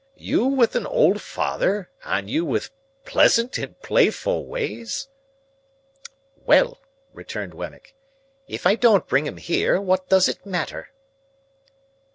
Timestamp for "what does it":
9.79-10.43